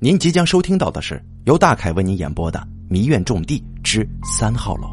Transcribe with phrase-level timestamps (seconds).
[0.00, 4.86] 您即将收听到的是由大凯为您演播的《迷院种地之三号楼》。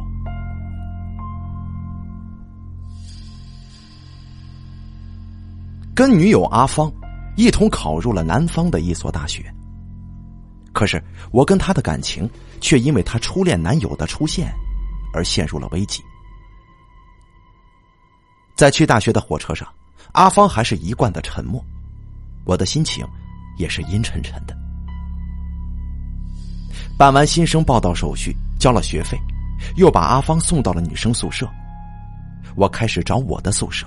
[5.94, 6.92] 跟女友阿芳
[7.36, 9.48] 一同考入了南方的一所大学，
[10.72, 11.00] 可是
[11.30, 12.28] 我跟她的感情
[12.60, 14.52] 却因为她初恋男友的出现
[15.14, 16.02] 而陷入了危机。
[18.56, 19.72] 在去大学的火车上，
[20.14, 21.64] 阿芳还是一贯的沉默，
[22.44, 23.06] 我的心情
[23.56, 24.65] 也是阴沉沉的。
[26.98, 29.18] 办完新生报道手续，交了学费，
[29.76, 31.46] 又把阿芳送到了女生宿舍。
[32.54, 33.86] 我开始找我的宿舍。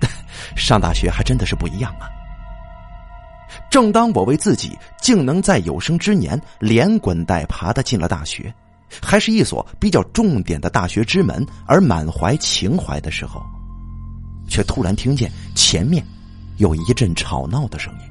[0.54, 2.06] 上大学还真的是不一样啊！
[3.68, 8.54] 正当我为自己竟能在有生之年连滚带爬的进了大学，
[9.02, 13.42] 还是一所比较重点的大学之门而满怀情怀的时候，
[14.48, 16.06] 却突然听见前面
[16.58, 18.05] 有一阵吵闹的声音。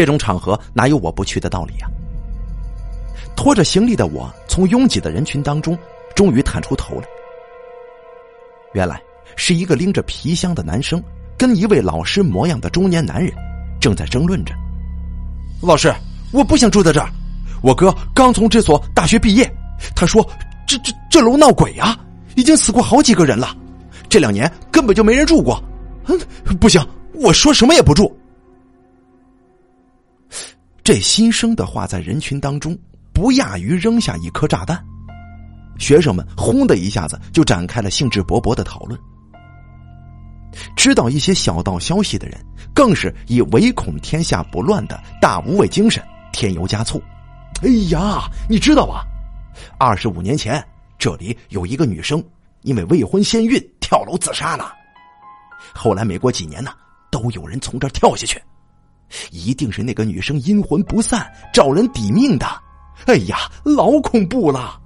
[0.00, 1.86] 这种场合哪有我不去的道理呀？
[3.36, 5.78] 拖着行李的我从拥挤的人群当中
[6.14, 7.02] 终于探出头来。
[8.72, 8.98] 原来
[9.36, 11.02] 是一个拎着皮箱的男生
[11.36, 13.30] 跟一位老师模样的中年男人
[13.78, 14.54] 正在争论着
[15.60, 15.94] ：“老师，
[16.32, 17.10] 我不想住在这儿，
[17.60, 19.54] 我哥刚从这所大学毕业，
[19.94, 20.26] 他说
[20.66, 21.94] 这这这楼闹鬼啊，
[22.36, 23.54] 已经死过好几个人了，
[24.08, 25.62] 这两年根本就没人住过。
[26.06, 26.18] 嗯，
[26.58, 28.10] 不行，我说什么也不住。”
[30.82, 32.76] 这新生的话在人群当中
[33.12, 34.82] 不亚于扔下一颗炸弹，
[35.78, 38.98] 学生们轰的一下子就展开了兴致勃勃的讨论。
[40.74, 42.38] 知道一些小道消息的人，
[42.74, 47.00] 更是以唯恐天下不乱的大无畏精神添油加醋。
[47.62, 49.04] 哎呀，你知道吧？
[49.78, 50.64] 二十五年前
[50.98, 52.22] 这里有一个女生
[52.62, 54.72] 因为未婚先孕跳楼自杀了，
[55.74, 56.72] 后来没过几年呢，
[57.10, 58.42] 都有人从这儿跳下去。
[59.30, 62.46] 一定是那个女生阴魂不散，找人抵命的。
[63.06, 64.78] 哎呀，老恐怖了！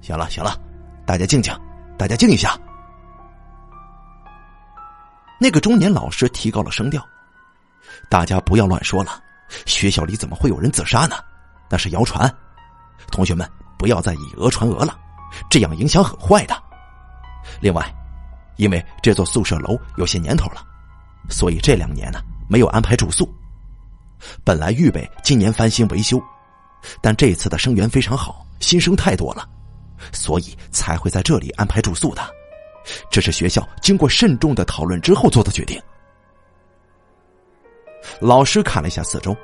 [0.00, 0.58] 行了行了，
[1.06, 1.52] 大家静静，
[1.96, 2.58] 大家静一下。
[5.40, 7.02] 那个中年老师提高了声调
[8.10, 9.22] ：“大家不要乱说了，
[9.66, 11.16] 学校里怎么会有人自杀呢？
[11.70, 12.32] 那是谣传。
[13.10, 13.48] 同学们
[13.78, 14.98] 不要再以讹传讹了，
[15.50, 16.54] 这样影响很坏的。
[17.60, 17.90] 另外，
[18.56, 20.62] 因为这座宿舍楼有些年头了，
[21.30, 23.28] 所以这两年呢。”没有安排住宿，
[24.42, 26.20] 本来预备今年翻新维修，
[27.02, 29.46] 但这次的生源非常好，新生太多了，
[30.12, 32.22] 所以才会在这里安排住宿的。
[33.10, 35.78] 这是学校经过慎重的讨论之后做的决定。
[38.18, 39.36] 老师看了一下四周，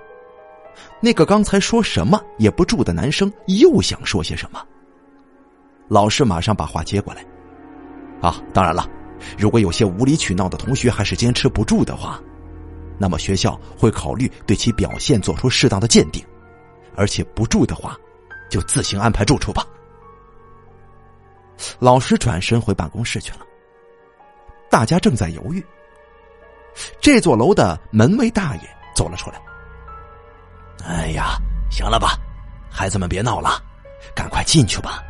[1.01, 4.67] 那个刚才说什么也不住的男生又想说些什么。
[5.89, 7.23] 老师马上把话接过来
[8.23, 8.89] ：“啊，当然了，
[9.37, 12.19] 如果有些无理取闹的同学还是坚持不住的话。”
[12.99, 16.25] 那么学校会考虑对其表现做出适当的鉴定，
[16.97, 17.97] 而且不住的话，
[18.49, 19.67] 就自行安排住处吧。
[21.79, 23.39] 老师转身回办公室去了。
[24.71, 25.65] 大家正在犹豫，
[27.01, 28.63] 这座楼的门卫大爷
[28.95, 29.41] 走了出来。
[30.85, 31.37] 哎呀，
[31.71, 32.19] 行了吧，
[32.71, 33.63] 孩子们别闹了，
[34.15, 35.03] 赶快进去吧。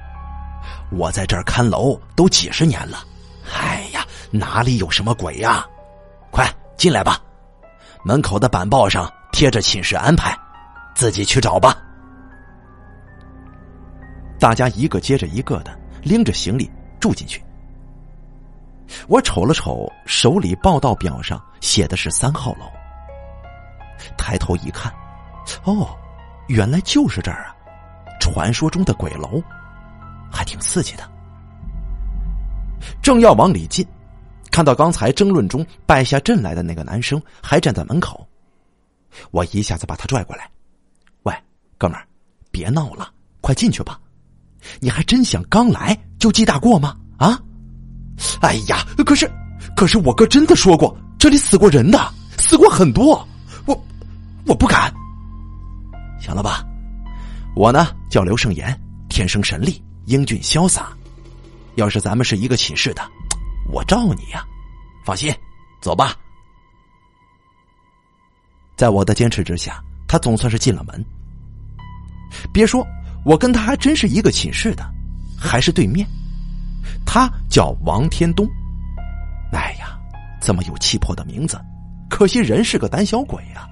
[0.90, 3.04] 我在这儿看楼都几十年了，
[3.54, 5.66] 哎呀，哪里有什么鬼呀？
[6.30, 6.46] 快
[6.76, 7.20] 进来吧。
[8.06, 10.38] 门口的板报上贴着寝室安排，
[10.94, 11.74] 自己去找吧。
[14.38, 16.70] 大家一个接着一个的拎着行李
[17.00, 17.42] 住进去。
[19.08, 22.66] 我瞅了瞅手里报到表上写的是三号楼，
[24.18, 24.92] 抬头一看，
[25.64, 25.88] 哦，
[26.48, 27.56] 原来就是这儿啊！
[28.20, 29.42] 传说中的鬼楼，
[30.30, 31.10] 还挺刺激的。
[33.00, 33.86] 正要往里进。
[34.54, 38.24] 看到刚才争论中败下阵来的那个男生还站在门口，
[39.32, 40.48] 我一下子把他拽过来
[41.24, 41.34] ：“喂，
[41.76, 42.06] 哥们儿，
[42.52, 43.10] 别闹了，
[43.40, 43.98] 快进去吧！
[44.78, 46.96] 你还真想刚来就记大过吗？
[47.16, 47.36] 啊？
[48.42, 49.28] 哎呀，可是，
[49.76, 51.98] 可是我哥真的说过这里死过人的，
[52.38, 53.26] 死过很多，
[53.66, 53.76] 我
[54.46, 54.94] 我不敢。
[56.20, 56.64] 行了吧？
[57.56, 60.92] 我呢叫刘胜言，天生神力，英俊潇洒。
[61.74, 63.02] 要是咱们是一个寝室的。”
[63.70, 64.44] 我罩你呀，
[65.04, 65.34] 放心，
[65.80, 66.14] 走吧。
[68.76, 71.04] 在我的坚持之下，他总算是进了门。
[72.52, 72.86] 别说，
[73.24, 74.84] 我跟他还真是一个寝室的，
[75.38, 76.06] 还是对面。
[77.06, 78.48] 他叫王天东。
[79.52, 79.98] 哎呀，
[80.40, 81.60] 这么有气魄的名字，
[82.10, 83.68] 可惜人是个胆小鬼呀。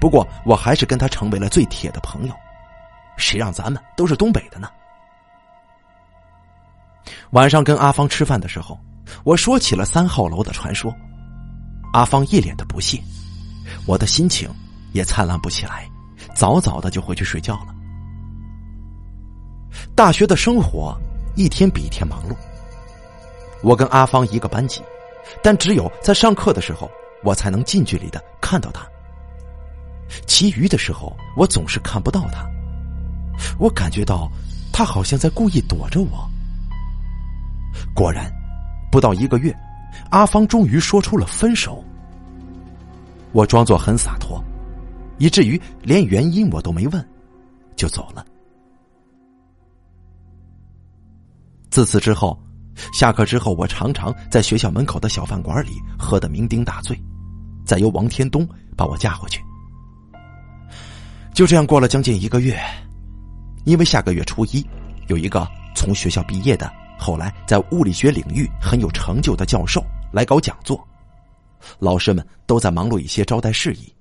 [0.00, 2.34] 不过，我还是跟他成为了最铁的朋友。
[3.16, 4.68] 谁让咱们都是东北的呢？
[7.30, 8.78] 晚上跟阿芳吃饭的时候，
[9.24, 10.94] 我说起了三号楼的传说。
[11.92, 13.00] 阿芳一脸的不屑，
[13.86, 14.50] 我的心情
[14.92, 15.88] 也灿烂不起来，
[16.34, 17.74] 早早的就回去睡觉了。
[19.94, 20.96] 大学的生活
[21.36, 22.34] 一天比一天忙碌。
[23.62, 24.82] 我跟阿芳一个班级，
[25.42, 26.90] 但只有在上课的时候，
[27.22, 28.84] 我才能近距离的看到他。
[30.26, 32.44] 其余的时候，我总是看不到他。
[33.58, 34.30] 我感觉到
[34.72, 36.28] 他好像在故意躲着我。
[37.94, 38.32] 果然，
[38.90, 39.54] 不到一个月，
[40.10, 41.82] 阿芳终于说出了分手。
[43.32, 44.42] 我装作很洒脱，
[45.18, 47.08] 以至于连原因我都没问，
[47.74, 48.24] 就走了。
[51.68, 52.40] 自此之后，
[52.92, 56.96] 下课之后，我常常在学校门口的小饭馆里喝得酩酊大醉，
[57.64, 59.42] 再由王天东把我架回去。
[61.32, 62.56] 就这样过了将近一个月，
[63.64, 64.64] 因为下个月初一
[65.08, 65.44] 有一个
[65.74, 66.72] 从学校毕业的、
[67.04, 70.82] 后来在物理学领域很有成就的教授来搞讲座，
[71.78, 73.94] 老师们都在忙碌一些招待事宜。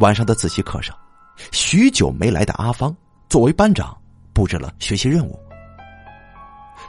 [0.00, 0.94] 晚上的自习课上，
[1.50, 2.94] 许久没来的阿芳
[3.26, 3.96] 作为班长
[4.34, 5.40] 布置了学习任务。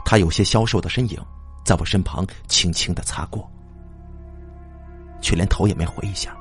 [0.04, 1.18] 他有些消瘦的身影，
[1.64, 3.50] 在我身旁轻轻的擦过，
[5.22, 6.36] 却连头也没回一下。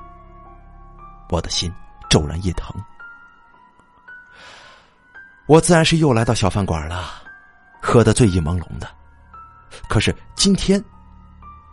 [1.30, 1.72] 我的心。
[2.10, 2.76] 骤然一疼，
[5.48, 7.23] 我自然是又来到小饭馆了，
[7.86, 8.88] 喝得醉意朦胧的。
[9.90, 10.82] 可是今天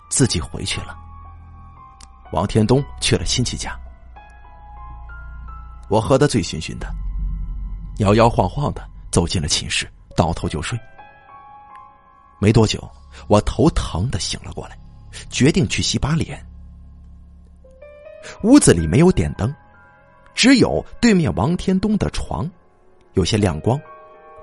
[0.09, 0.99] 自己回去了，
[2.33, 3.79] 王天东去了亲戚家，
[5.89, 6.93] 我喝得醉醺醺的，
[7.99, 10.77] 摇摇晃晃的走进了寝室，倒头就睡。
[12.41, 12.91] 没多久，
[13.29, 14.77] 我头疼的醒了过来，
[15.31, 16.45] 决定去洗把脸。
[18.43, 19.55] 屋子里没有点灯。
[20.33, 22.49] 只有对面王天东的床，
[23.13, 23.79] 有些亮光，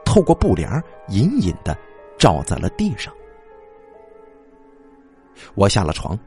[0.08, 1.78] 透过布帘隐隐的
[2.18, 3.14] 照在了地上。
[5.54, 6.18] 我下了床，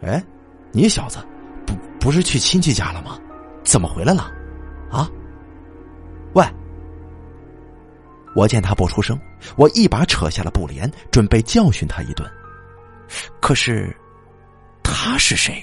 [0.00, 0.24] 哎，
[0.72, 1.18] 你小子，
[1.66, 3.18] 不不是去亲戚家了吗？
[3.62, 4.32] 怎么回来了？
[4.90, 5.10] 啊？
[6.32, 6.42] 喂！
[8.34, 9.20] 我见他不出声，
[9.56, 12.26] 我一把扯下了布帘，准备教训他一顿。
[13.42, 13.94] 可是，
[14.82, 15.62] 他是谁？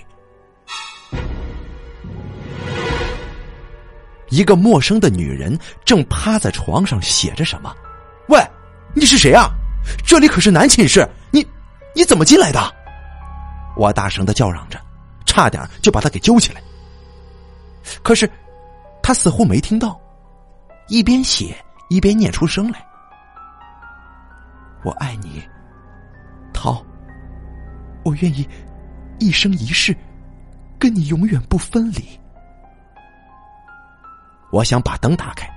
[4.30, 7.76] 一个陌生的女人正趴在床上写着什么？
[8.28, 8.40] 喂，
[8.94, 9.50] 你是谁啊？
[10.06, 11.46] 这里可是男寝室，你
[11.96, 12.60] 你怎么进来的？
[13.76, 14.80] 我大声的叫嚷着，
[15.26, 16.62] 差点就把他给揪起来。
[18.04, 18.30] 可是
[19.02, 20.00] 他似乎没听到，
[20.90, 21.56] 一边写
[21.90, 22.86] 一边念出声来
[24.84, 25.42] ：“我爱你，
[26.54, 26.86] 涛，
[28.04, 28.48] 我愿意
[29.18, 29.96] 一生一世
[30.78, 32.20] 跟你永远不分离。”
[34.52, 35.50] 我想把灯打开，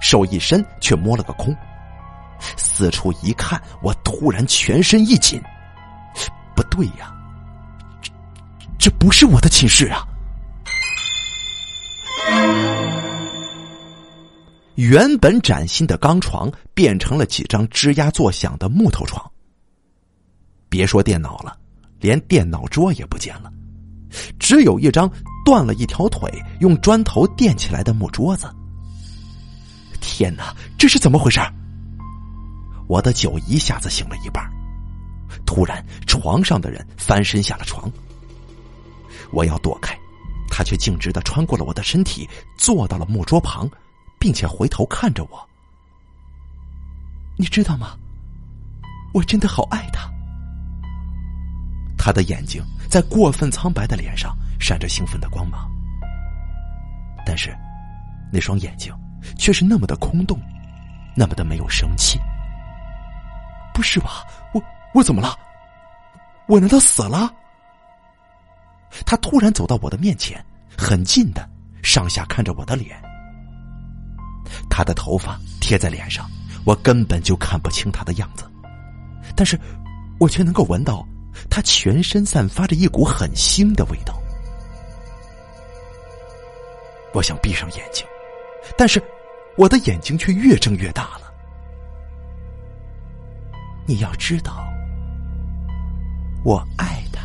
[0.00, 1.54] 手一伸，却摸了个空。
[2.56, 5.42] 四处一看，我突然全身一紧，
[6.54, 7.12] 不对呀，
[8.00, 10.06] 这这不是我的寝室啊！
[14.76, 19.30] 原本崭新的钢床变成了几张吱呀作响的木头床。
[20.70, 21.54] 别说电脑了，
[22.00, 23.52] 连电脑桌也不见了，
[24.38, 25.10] 只有一张。
[25.44, 28.54] 断了一条腿，用砖头垫起来的木桌子。
[29.98, 31.40] 天哪，这是怎么回事？
[32.86, 34.46] 我的酒一下子醒了一半。
[35.46, 37.90] 突然，床上的人翻身下了床。
[39.30, 39.98] 我要躲开，
[40.50, 42.28] 他却径直的穿过了我的身体，
[42.58, 43.66] 坐到了木桌旁，
[44.18, 45.48] 并且回头看着我。
[47.38, 47.96] 你知道吗？
[49.14, 50.10] 我真的好爱他。
[51.96, 54.36] 他的眼睛在过分苍白的脸上。
[54.60, 55.70] 闪着兴奋的光芒，
[57.24, 57.56] 但是
[58.32, 58.92] 那双眼睛
[59.36, 60.36] 却是那么的空洞，
[61.16, 62.18] 那么的没有生气。
[63.72, 64.24] 不是吧？
[64.52, 64.60] 我
[64.92, 65.32] 我怎么了？
[66.48, 67.32] 我难道死了？
[69.06, 70.44] 他突然走到我的面前，
[70.76, 71.48] 很近的
[71.80, 73.00] 上下看着我的脸。
[74.68, 76.28] 他的头发贴在脸上，
[76.64, 78.44] 我根本就看不清他的样子，
[79.36, 79.56] 但是
[80.18, 81.06] 我却能够闻到
[81.50, 84.20] 他全身散发着一股很腥的味道。
[87.14, 88.06] 我想闭上眼睛，
[88.76, 89.02] 但是
[89.56, 91.32] 我的眼睛却越睁越大了。
[93.86, 94.62] 你要知道，
[96.44, 97.22] 我爱他。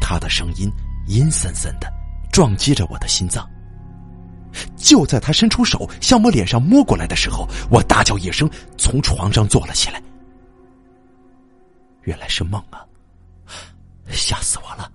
[0.00, 0.72] 他的声音
[1.06, 1.92] 阴森森的，
[2.32, 3.46] 撞击着我的心脏。
[4.76, 10.00] 就在他伸出手向我脸上摸过来的时候，我大叫一声，从床上坐了起来。
[12.08, 12.86] 原来是梦啊！
[14.08, 14.90] 吓死我了！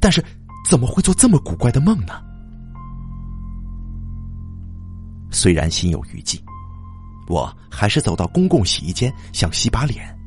[0.00, 0.24] 但是
[0.66, 2.22] 怎么会做这么古怪的梦呢？
[5.30, 6.42] 虽然心有余悸，
[7.28, 10.18] 我还是走到公共洗衣间，想洗把脸。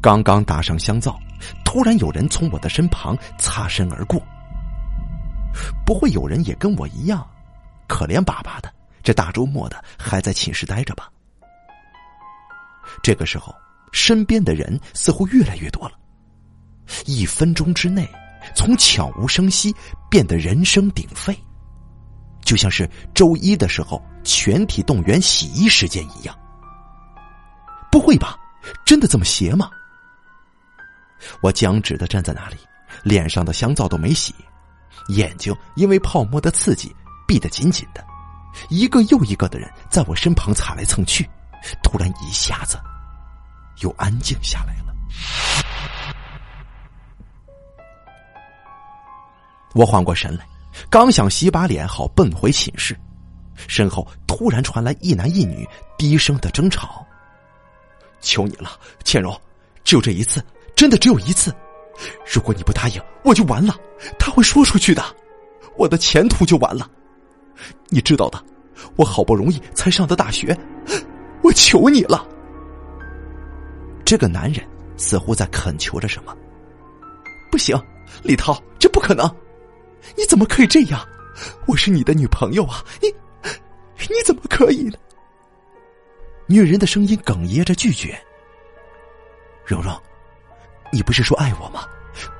[0.00, 1.18] 刚刚打上香皂，
[1.64, 4.22] 突然有人从我的身旁擦身而过。
[5.84, 7.28] 不会有人也跟我一样，
[7.88, 11.10] 可怜巴巴的，这大周末的还在寝室待着吧？
[13.02, 13.52] 这个时候，
[13.92, 15.94] 身边的人似乎越来越多了。
[17.06, 18.08] 一分钟之内，
[18.54, 19.74] 从悄无声息
[20.10, 21.36] 变得人声鼎沸，
[22.42, 26.36] 就像是周一的时候全体动员洗衣时间一样。
[27.90, 28.36] 不会吧？
[28.84, 29.70] 真的这么邪吗？
[31.40, 32.56] 我僵直的站在那里，
[33.04, 34.34] 脸上的香皂都没洗，
[35.08, 36.94] 眼睛因为泡沫的刺激
[37.28, 38.04] 闭得紧紧的，
[38.70, 41.28] 一个又一个的人在我身旁擦来蹭去，
[41.82, 42.76] 突然一下子
[43.80, 44.94] 又安静下来了。
[49.74, 50.46] 我缓过神来，
[50.90, 52.94] 刚想洗把脸好奔回寝室，
[53.68, 57.06] 身后突然传来一男一女低声的争吵。
[58.20, 59.40] 求你了，倩柔，
[59.82, 60.44] 只有这一次，
[60.76, 61.54] 真的只有一次。
[62.32, 63.74] 如果你不答应，我就完了。
[64.18, 65.02] 他会说出去的，
[65.76, 66.88] 我的前途就完了。
[67.88, 68.42] 你知道的，
[68.96, 70.56] 我好不容易才上的大学，
[71.42, 72.26] 我求你了。
[74.12, 74.62] 这个男人
[74.98, 76.36] 似乎在恳求着什么。
[77.50, 77.74] 不行，
[78.22, 79.26] 李涛，这不可能。
[80.14, 81.02] 你怎么可以这样？
[81.66, 82.84] 我是你的女朋友啊！
[83.00, 83.08] 你，
[84.10, 84.98] 你怎么可以呢？
[86.44, 88.14] 女人的声音哽咽着拒绝。
[89.64, 89.98] 蓉蓉，
[90.92, 91.88] 你不是说爱我吗？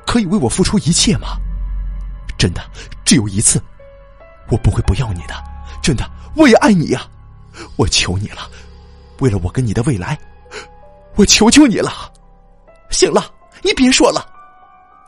[0.07, 1.39] 可以为我付出一切吗？
[2.37, 2.61] 真的，
[3.03, 3.59] 只有一次，
[4.51, 5.33] 我不会不要你的。
[5.83, 6.05] 真的，
[6.37, 7.09] 我也爱你呀！
[7.77, 8.51] 我求你了，
[9.21, 10.19] 为了我跟你的未来，
[11.17, 12.13] 我求求你了。
[12.91, 13.25] 行了，
[13.63, 14.27] 你别说了，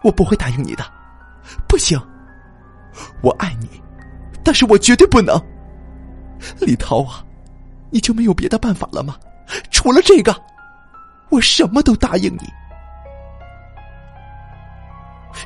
[0.03, 0.85] 我不会答应你的。
[1.69, 2.01] 不行。
[3.23, 3.69] 我爱你，
[4.45, 5.41] 但是我绝对不能。
[6.61, 7.25] 李涛啊，
[7.91, 9.17] 你就没有别的办法了吗？
[9.71, 10.35] 除了这个，
[11.31, 12.49] 我什么都答应你。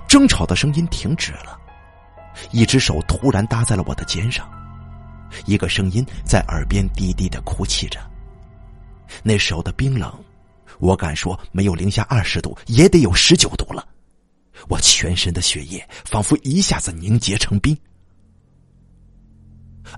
[0.06, 1.58] 争吵的声音停止了，
[2.50, 4.48] 一只手突然搭在了我的肩上，
[5.46, 7.98] 一个声音在耳边低低的哭泣着。
[9.22, 10.12] 那时候的冰冷，
[10.78, 13.86] 我敢说没有零下二十度也得有十九度了。
[14.68, 17.76] 我全身的血液仿佛一下子凝结成冰，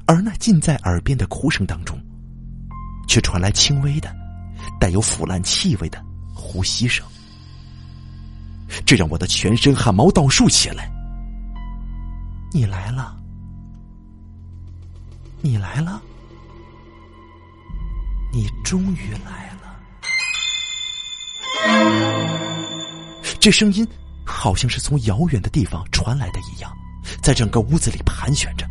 [0.06, 1.98] 而那近在耳边的哭声当中，
[3.08, 4.14] 却传来轻微的、
[4.78, 7.06] 带有腐烂气味的呼吸声，
[8.84, 10.90] 这让我的全身汗毛倒竖起来。
[12.52, 13.16] 你来了，
[15.40, 16.02] 你来了，
[18.32, 19.49] 你终于来了，
[23.38, 23.86] 这声音。
[24.32, 26.72] 好像是从遥远的地方传来的一样，
[27.20, 28.64] 在整个屋子里盘旋着。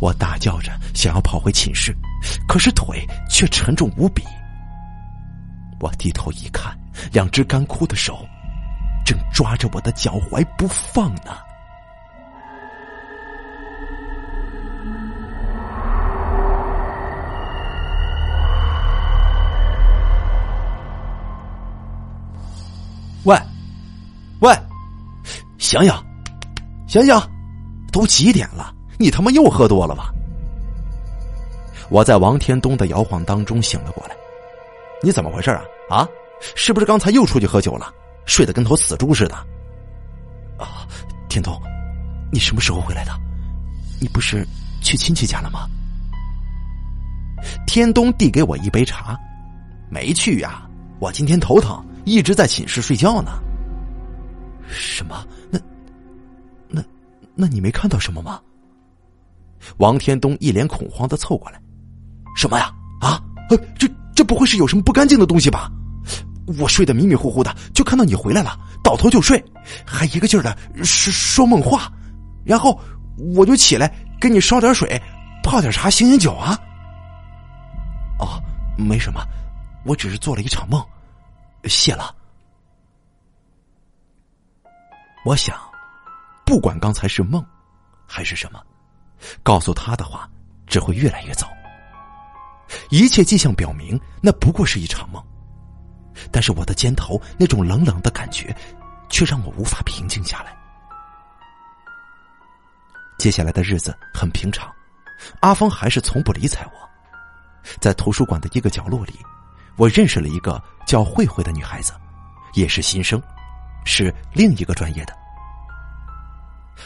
[0.00, 1.94] 我大叫着想要跑回寝室，
[2.48, 4.22] 可是腿却沉重无比。
[5.78, 6.74] 我低头一看，
[7.12, 8.26] 两只干枯的手
[9.04, 11.36] 正抓着我的脚踝不放呢。
[23.24, 23.36] 喂！
[24.40, 24.52] 喂，
[25.58, 25.92] 醒醒，
[26.88, 27.14] 醒醒，
[27.92, 28.74] 都几点了？
[28.98, 30.12] 你他妈又喝多了吧？
[31.88, 34.16] 我在王天东的摇晃当中醒了过来。
[35.02, 35.62] 你怎么回事啊？
[35.90, 36.08] 啊，
[36.56, 37.92] 是不是刚才又出去喝酒了？
[38.24, 39.34] 睡得跟头死猪似的？
[40.58, 40.86] 啊，
[41.28, 41.60] 天东，
[42.32, 43.12] 你什么时候回来的？
[44.00, 44.46] 你不是
[44.80, 45.68] 去亲戚家了吗？
[47.66, 49.18] 天东递给我一杯茶，
[49.90, 50.62] 没去呀，
[51.00, 53.32] 我今天头疼，一直在寝室睡觉呢。
[54.68, 55.26] 什么？
[55.50, 55.58] 那、
[56.68, 56.82] 那、
[57.34, 58.40] 那你没看到什么吗？
[59.78, 61.60] 王天东一脸恐慌的凑过来，
[62.36, 62.72] 什么呀？
[63.00, 63.22] 啊？
[63.78, 65.70] 这这不会是有什么不干净的东西吧？
[66.58, 69.42] 我睡得迷迷糊糊的，就看到你回来了，倒头就睡，
[69.86, 71.92] 还一个劲儿的说说梦话，
[72.44, 72.80] 然后
[73.36, 75.00] 我就起来给你烧点水，
[75.44, 76.58] 泡点茶，醒醒酒啊。
[78.18, 78.42] 哦，
[78.76, 79.22] 没什么，
[79.84, 80.82] 我只是做了一场梦，
[81.64, 82.14] 谢了。
[85.24, 85.56] 我想，
[86.44, 87.44] 不管刚才是梦，
[88.06, 88.60] 还是什么，
[89.42, 90.28] 告诉他的话
[90.66, 91.48] 只会越来越糟。
[92.90, 95.22] 一切迹象表明，那不过是一场梦。
[96.30, 98.54] 但是我的肩头那种冷冷的感觉，
[99.08, 100.56] 却让我无法平静下来。
[103.18, 104.72] 接下来的日子很平常，
[105.40, 106.90] 阿芳还是从不理睬我。
[107.80, 109.18] 在图书馆的一个角落里，
[109.76, 111.92] 我认识了一个叫慧慧的女孩子，
[112.54, 113.20] 也是新生。
[113.84, 115.12] 是另一个专业的，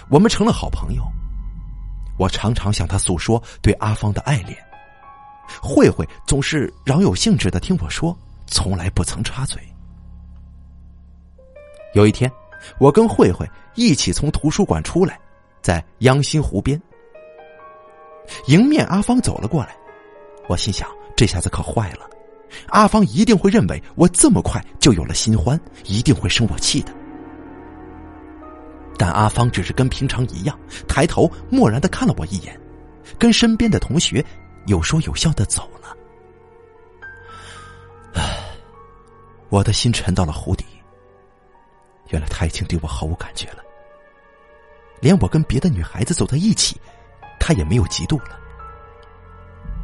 [0.09, 1.03] 我们成了好朋友。
[2.19, 4.57] 我常常向她诉说对阿芳的爱恋，
[5.61, 8.17] 慧慧总是饶有兴致的听我说，
[8.47, 9.63] 从来不曾插嘴。
[11.93, 12.33] 有一天，
[12.79, 15.21] 我跟慧慧一起从图书馆出来，
[15.61, 16.81] 在央心湖边，
[18.47, 19.77] 迎面阿芳走了过来。
[20.49, 22.09] 我心想，这下子可坏了，
[22.69, 26.93] 阿芳一定会认为我这么快就有了新欢，一定会生我气的。
[28.99, 32.59] 但阿芳只是跟平常一样，抬头漠然的看了我一眼，
[33.19, 34.25] 跟身边的同学
[34.67, 35.97] 有说有笑的走了。
[38.15, 38.39] 唉，
[39.51, 40.65] 我的心沉到了湖底。
[42.11, 43.59] 原来他已经对我毫无感觉了，
[45.01, 46.81] 连我跟别的女孩子走在一起，
[47.41, 48.39] 他也没有嫉妒了。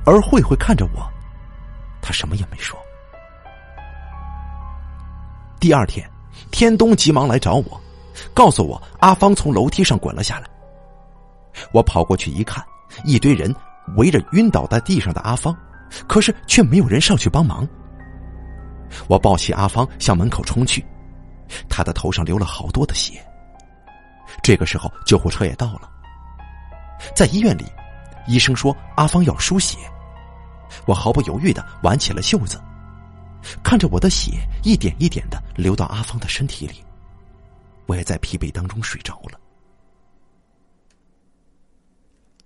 [0.07, 1.07] 而慧慧看着我，
[2.03, 2.79] 他什么也没说。
[5.61, 6.07] 第二天，
[6.51, 7.81] 天东急忙来找我，
[8.35, 10.47] 告诉我阿芳从楼梯上滚了下来。
[11.73, 12.63] 我跑过去一看，
[13.05, 13.55] 一堆人
[13.97, 15.57] 围着晕倒在地上的阿芳，
[16.09, 17.67] 可是却没有人上去帮忙。
[19.07, 20.85] 我抱起阿芳向门口冲去。
[21.69, 23.25] 他的头上流了好多的血。
[24.43, 25.89] 这个时候，救护车也到了。
[27.15, 27.67] 在医院里，
[28.27, 29.79] 医生说阿芳要输血，
[30.87, 32.61] 我毫不犹豫的挽起了袖子，
[33.63, 36.85] 看着我的血一点一点的流到阿芳的身体里，
[37.87, 39.39] 我也在疲惫当中睡着了。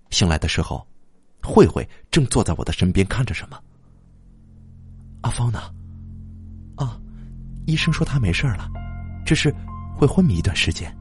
[0.09, 0.85] 醒来的时候，
[1.43, 3.59] 慧慧正坐在我的身边看着什么。
[5.21, 5.59] 阿芳呢？
[6.75, 6.99] 啊，
[7.65, 8.69] 医生说她没事了。
[9.25, 9.53] 只是
[9.93, 10.95] 会昏迷一段时间，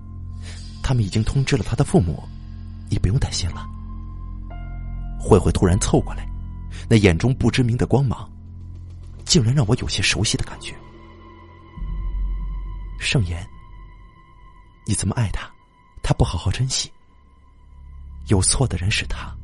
[0.83, 2.21] 他们已经通知了他的父母，
[2.91, 3.65] 你不用担心了。
[5.17, 6.29] 慧慧突然凑过来，
[6.89, 8.31] 那眼中不知名的光芒，
[9.25, 10.75] 竟然让我有些熟悉的感觉。
[12.99, 13.47] 盛言，
[14.87, 15.51] 你这么爱他，
[16.03, 16.91] 他不好好珍惜，
[18.29, 19.35] 有错的人是他。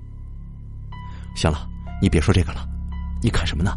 [1.35, 1.69] 行了，
[2.01, 2.69] 你别说这个了，
[3.23, 3.77] 你看什么呢？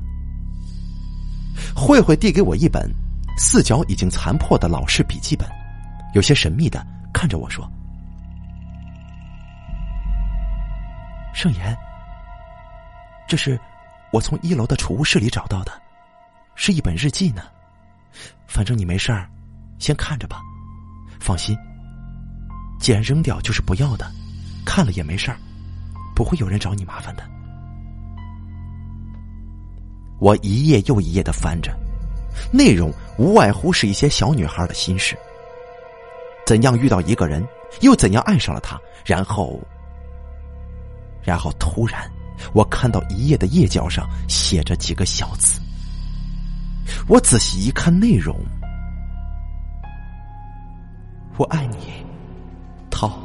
[1.76, 2.90] 慧慧递给我一本。
[3.38, 5.46] 四角已经残破的老式笔记本，
[6.14, 7.70] 有些神秘的看着我说
[11.36, 11.78] ：“盛言，
[13.28, 13.60] 这是
[14.12, 15.72] 我从一楼的储物室里找到的，
[16.56, 17.44] 是一本日记呢。
[18.48, 19.30] 反正你没事儿，
[19.80, 20.42] 先看着吧。
[21.20, 21.58] 放心，
[22.80, 24.10] 既然扔掉就是不要的，
[24.66, 25.38] 看了也没事儿，
[26.16, 27.24] 不会有人找你麻烦的。”
[30.20, 31.76] 我一页又一页的翻着。
[32.52, 35.18] 内容无外乎是一些小女孩的心事：
[36.46, 37.46] 怎样遇到一个人，
[37.80, 39.58] 又怎样爱上了他，然后，
[41.24, 42.12] 然后突然，
[42.54, 45.60] 我看到一页的页角上写着几个小字。
[47.08, 48.38] 我仔细一看内容，
[51.38, 51.78] 我爱你，
[52.90, 53.20] 涛，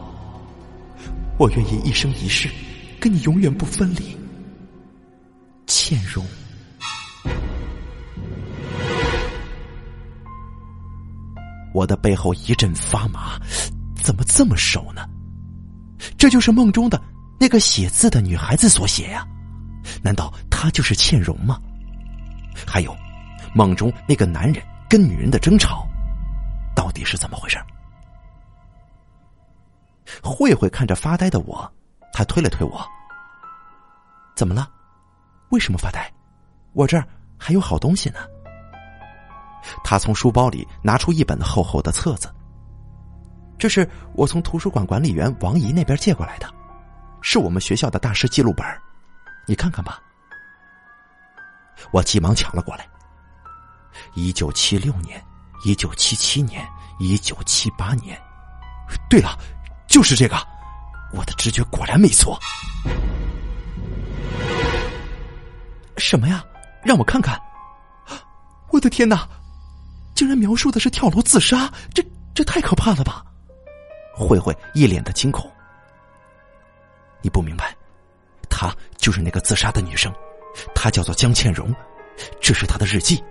[1.38, 2.48] 我愿意一生一世
[2.98, 4.16] 跟你永远不分离，
[5.66, 6.24] 倩蓉。
[11.72, 13.38] 我的背后一阵发麻，
[13.94, 15.06] 怎么这么熟呢？
[16.18, 17.00] 这就是梦中的
[17.40, 19.26] 那个写字的女孩子所写呀？
[20.02, 21.58] 难道她就是倩蓉吗？
[22.66, 22.94] 还有，
[23.54, 25.88] 梦中那个男人跟女人的争吵，
[26.76, 27.58] 到底是怎么回事？
[30.22, 31.72] 慧慧看着发呆的我，
[32.12, 32.86] 她推了推我
[34.36, 34.68] ：“怎么了？
[35.48, 36.12] 为什么发呆？
[36.74, 38.18] 我这儿还有好东西呢。”
[39.82, 42.30] 他从书包里拿出一本厚厚的册子，
[43.58, 46.52] 这是我从图书馆管理员王姨那边借过来的，
[47.22, 48.66] 是我们学校的大师记录本
[49.46, 50.00] 你看看吧。
[51.90, 52.86] 我急忙抢了过来。
[54.14, 55.22] 一九七六年，
[55.64, 56.66] 一九七七年，
[56.98, 58.20] 一九七八年，
[59.08, 59.36] 对了，
[59.88, 60.36] 就是这个，
[61.12, 62.38] 我的直觉果然没错。
[65.96, 66.44] 什么呀？
[66.82, 67.40] 让我看看！
[68.70, 69.28] 我的天哪！
[70.14, 72.02] 竟然描述的是跳楼自杀，这
[72.34, 73.24] 这太可怕了吧！
[74.14, 75.50] 慧慧一脸的惊恐。
[77.22, 77.76] 你不明白，
[78.48, 80.12] 她就是那个自杀的女生，
[80.74, 81.74] 她叫做江倩蓉，
[82.40, 83.22] 这是她的日记，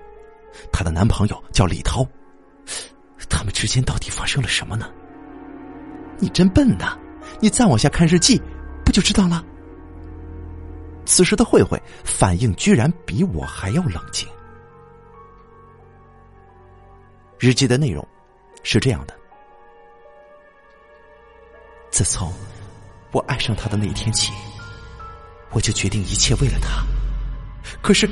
[0.71, 2.05] 她的男朋友叫李涛，
[3.29, 4.89] 他们之间到底发生了什么呢？
[6.17, 6.97] 你真笨呐！
[7.39, 8.41] 你再往下看日记，
[8.83, 9.43] 不就知道了？
[11.05, 14.27] 此时的慧慧反应居然比我还要冷静。
[17.37, 18.05] 日记的内容
[18.63, 19.13] 是这样的：
[21.89, 22.33] 自从
[23.11, 24.31] 我爱上他的那一天起，
[25.51, 26.83] 我就决定一切为了他。
[27.81, 28.09] 可是，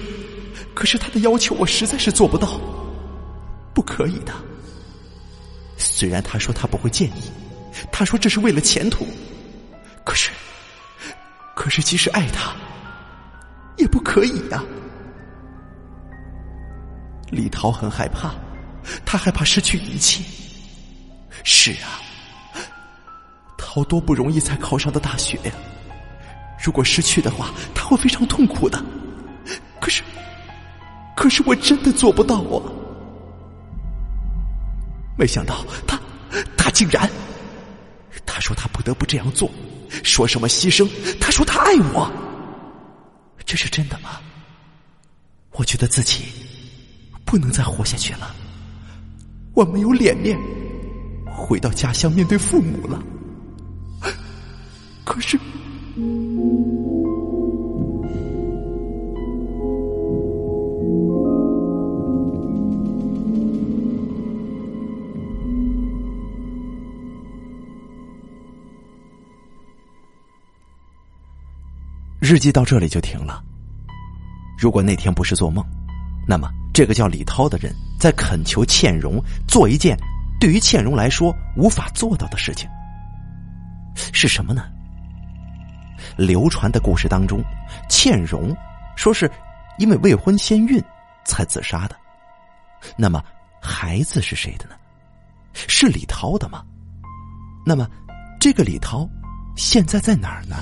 [0.73, 2.59] 可是他的要求我实在是做不到，
[3.73, 4.33] 不可以的。
[5.77, 7.31] 虽然他说他不会介意，
[7.91, 9.07] 他说这是为了前途，
[10.03, 10.31] 可是，
[11.55, 12.55] 可是即使爱他，
[13.77, 14.63] 也不可以呀。
[17.29, 18.33] 李涛很害怕。
[19.05, 20.23] 他害怕失去一切，
[21.43, 21.99] 是啊，
[23.77, 25.53] 好多不容易才考上的大学呀，
[26.59, 28.83] 如果失去的话，他会非常痛苦的。
[29.79, 30.01] 可是，
[31.15, 32.57] 可是我真的做不到啊！
[35.15, 36.01] 没想到他，
[36.57, 37.07] 他竟然，
[38.25, 39.47] 他说他不得不这样做，
[40.03, 40.89] 说什么牺牲？
[41.21, 42.11] 他说他爱我，
[43.45, 44.19] 这是真的吗？
[45.51, 46.23] 我觉得自己
[47.23, 48.35] 不能再活下去了，
[49.53, 50.35] 我没有脸面
[51.27, 52.99] 回到家乡面对父母了。
[55.07, 55.39] 可是。
[72.19, 73.41] 日记到这里就停了。
[74.59, 75.63] 如果那天不是做梦，
[76.27, 79.97] 那么这个叫李涛的人在恳求倩蓉做一件
[80.37, 82.69] 对于倩蓉来说无法做到的事情，
[83.95, 84.63] 是什么呢？
[86.17, 87.43] 流传的故事当中，
[87.89, 88.55] 倩蓉
[88.95, 89.31] 说是
[89.77, 90.83] 因为未婚先孕
[91.23, 91.95] 才自杀的。
[92.95, 93.23] 那么
[93.61, 94.75] 孩子是谁的呢？
[95.53, 96.63] 是李涛的吗？
[97.65, 97.87] 那么
[98.39, 99.07] 这个李涛
[99.55, 100.55] 现在在哪儿呢？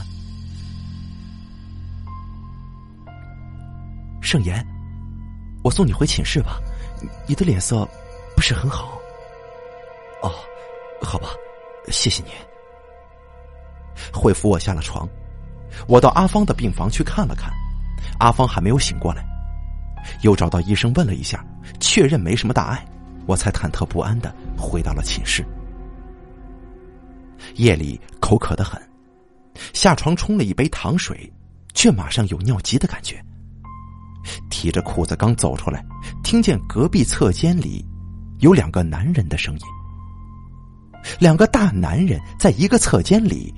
[4.22, 4.66] 盛言，
[5.64, 6.60] 我送你回寝室吧。
[7.28, 7.88] 你的脸色
[8.36, 8.98] 不是很好。
[10.24, 10.32] 哦，
[11.02, 11.30] 好吧，
[11.90, 12.32] 谢谢你。
[14.12, 15.08] 会扶我下了床，
[15.88, 17.52] 我到阿芳的病房去看了看，
[18.20, 19.26] 阿芳还没有醒过来。
[20.22, 21.44] 又找到医生问了一下，
[21.80, 22.86] 确认没什么大碍，
[23.26, 25.44] 我才忐忑不安的回到了寝室。
[27.56, 28.80] 夜里口渴的很，
[29.74, 31.32] 下床冲了一杯糖水，
[31.74, 33.20] 却马上有尿急的感觉。
[34.50, 35.84] 提着裤子刚走出来，
[36.24, 37.84] 听见隔壁侧间里
[38.40, 39.62] 有两个男人的声音。
[41.20, 43.54] 两个大男人在一个侧间里，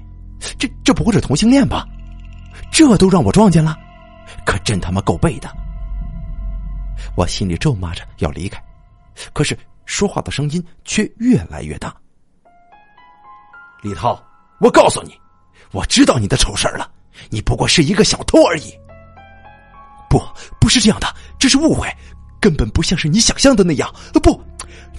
[0.57, 1.85] 这这不会是同性恋吧？
[2.71, 3.77] 这都让我撞见了，
[4.45, 5.49] 可真他妈够背的！
[7.15, 8.61] 我心里咒骂着要离开，
[9.33, 11.95] 可是说话的声音却越来越大。
[13.81, 14.21] 李涛，
[14.59, 15.13] 我告诉你，
[15.71, 16.89] 我知道你的丑事了，
[17.29, 18.73] 你不过是一个小偷而已。
[20.09, 20.21] 不，
[20.59, 21.07] 不是这样的，
[21.39, 21.87] 这是误会，
[22.39, 23.93] 根本不像是你想象的那样。
[24.23, 24.41] 不，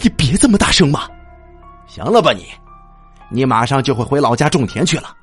[0.00, 1.08] 你别这么大声嘛！
[1.86, 2.46] 行了吧你，
[3.30, 5.14] 你马上就会回老家种田去了。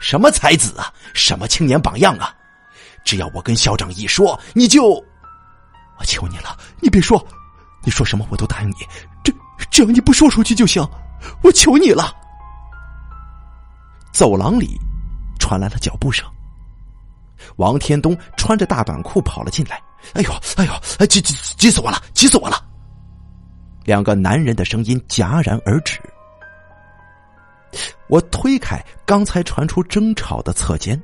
[0.00, 2.34] 什么才子啊，什么青年榜样啊！
[3.04, 4.94] 只要我跟校长一说，你就……
[5.98, 7.24] 我求你了，你别说，
[7.84, 8.76] 你说什么我都答应你。
[9.22, 9.32] 这
[9.70, 10.82] 只要你不说出去就行，
[11.42, 12.14] 我求你了。
[14.12, 14.76] 走廊里
[15.38, 16.26] 传来了脚步声。
[17.56, 19.80] 王天东穿着大短裤跑了进来，
[20.14, 22.64] 哎呦，哎呦，急急急死我了，急死我了！
[23.84, 26.00] 两个男人的声音戛然而止。
[28.08, 31.00] 我推开刚才传出争吵的侧间，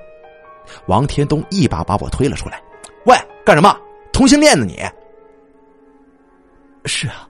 [0.87, 2.63] 王天东一把把我推了出来。
[3.05, 3.79] 喂，干什么？
[4.13, 4.83] 同性恋呢你？
[6.85, 7.29] 是啊，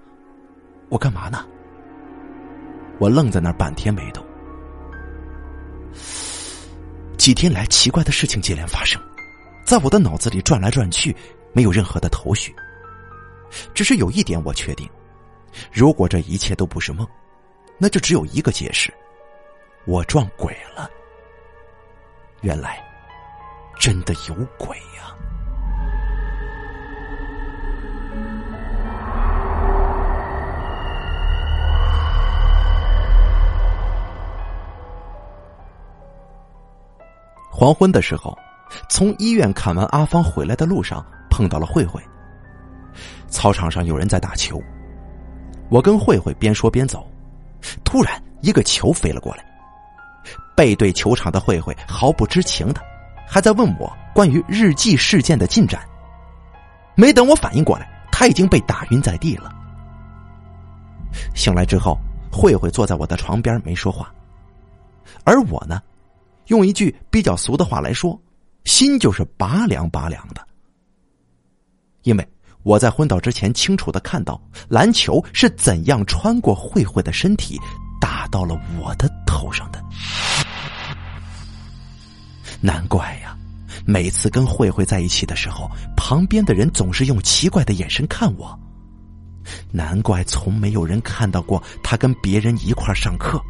[0.89, 1.45] 我干嘛呢？
[2.99, 4.25] 我愣在那儿半天没动。
[7.19, 9.03] 几天来，奇怪的事情接连发生，
[9.65, 11.15] 在我的脑子里转来转去，
[11.53, 12.55] 没有任何的头绪。
[13.75, 14.89] 只是有一点我确定：
[15.73, 17.07] 如果这一切都不是梦，
[17.79, 18.93] 那就只有一个解释：
[19.87, 20.91] 我撞鬼了。
[22.41, 22.85] 原来，
[23.79, 25.15] 真的有鬼呀！
[37.49, 38.37] 黄昏的时候，
[38.89, 42.03] 从医院看完阿芳回来的路上，碰到了慧慧。
[43.29, 44.61] 操场上有人在打球，
[45.71, 47.09] 我跟慧慧边说边走，
[47.85, 49.46] 突然一个球飞了过来。
[50.57, 52.81] 背对球场的慧慧毫不知情的，
[53.29, 55.87] 还在问我关于日记事件的进展。
[56.95, 59.55] 没等我反应过来，他已经被打晕在地了。
[61.35, 61.99] 醒来之后，
[62.33, 64.13] 慧慧坐在我的床边没说话，
[65.25, 65.81] 而我呢？
[66.47, 68.19] 用一句比较俗的话来说，
[68.65, 70.41] 心就是拔凉拔凉的。
[72.03, 72.29] 因为
[72.63, 77.59] 我在昏倒之前清楚的看到篮球是怎样穿过慧慧的身体，
[78.01, 79.76] 打到了我的头上的。
[82.67, 83.37] 难怪呀，
[83.85, 88.59] 每次跟慧慧在一起的时候，旁边的人总是用奇怪的眼神看我。
[89.71, 93.41] 难怪从没有人看到过他跟别人一块上课，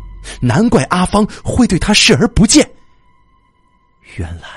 [0.42, 2.70] 难怪阿芳会对他视而不见。
[4.16, 4.48] 原来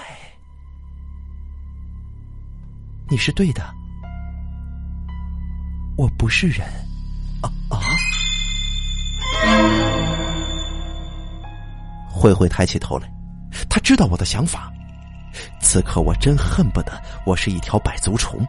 [3.09, 3.63] 你是对的，
[5.95, 6.67] 我不是人，
[7.41, 7.79] 啊啊！
[12.09, 13.09] 慧慧抬起头来，
[13.69, 14.71] 他知道我的想法。
[15.61, 18.45] 此刻我真恨不得我是一条百足虫。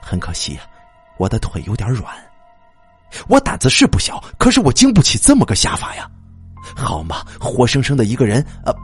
[0.00, 0.64] 很可惜啊，
[1.18, 2.12] 我的腿有点软。
[3.28, 6.10] 我胆子是不小，可是我经不起这么个下法呀。
[6.74, 8.74] 好嘛，活生生的一个人，呃，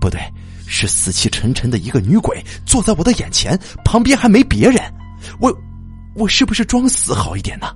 [0.00, 0.20] 不对，
[0.66, 4.82] 是死气沉沉的一个女鬼坐在我的眼前，旁边还没别人。
[5.38, 5.56] 我，
[6.14, 7.74] 我是不是装死好一点呢？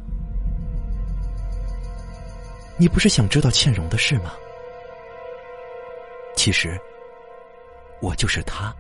[2.77, 4.33] 你不是想知道倩蓉的事吗？
[6.37, 6.81] 其实，
[8.01, 8.75] 我就是他，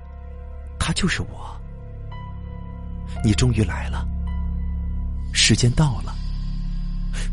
[0.78, 1.60] 他就是我。
[3.22, 4.06] 你终于来了，
[5.32, 6.14] 时间到了。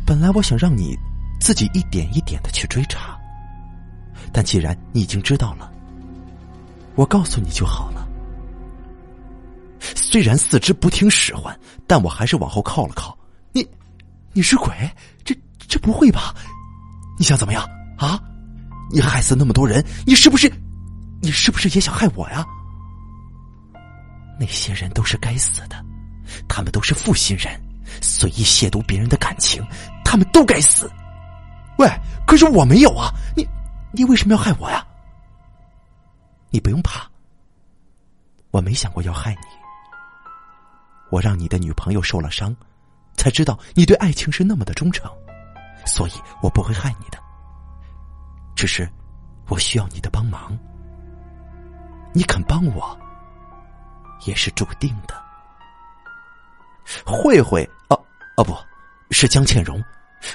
[0.06, 0.96] 本来我想让你
[1.40, 3.18] 自己一点一点的去追查，
[4.32, 5.72] 但既然你已经知道了，
[6.94, 8.06] 我告诉你就好了。
[9.80, 13.16] 虽然四肢不听使唤，但我还是往后靠了靠。
[13.52, 13.66] 你，
[14.32, 14.72] 你是鬼？
[15.24, 16.34] 这这不会吧？
[17.18, 17.64] 你想怎么样
[17.96, 18.20] 啊？
[18.92, 20.50] 你害死那么多人，你是不是？
[21.22, 22.44] 你是不是也想害我呀？
[24.38, 25.84] 那些人都是该死的，
[26.48, 27.60] 他们都是负心人，
[28.00, 29.62] 随意亵渎别人的感情，
[30.04, 30.90] 他们都该死。
[31.78, 31.88] 喂，
[32.26, 33.12] 可是我没有啊！
[33.36, 33.46] 你，
[33.92, 34.86] 你为什么要害我呀？
[36.50, 37.08] 你不用怕，
[38.50, 39.46] 我没想过要害你。
[41.10, 42.54] 我让你的女朋友受了伤，
[43.16, 45.10] 才知道你对爱情是那么的忠诚，
[45.86, 47.18] 所以我不会害你的。
[48.60, 48.86] 只是，
[49.48, 50.54] 我需要你的帮忙。
[52.12, 52.94] 你肯帮我，
[54.26, 55.14] 也是注定的。
[57.06, 57.98] 慧慧，哦
[58.36, 58.54] 哦，不
[59.12, 59.82] 是江倩蓉，